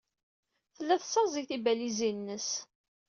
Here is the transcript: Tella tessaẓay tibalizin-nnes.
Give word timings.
Tella 0.75 0.95
tessaẓay 1.01 1.43
tibalizin-nnes. 1.49 2.49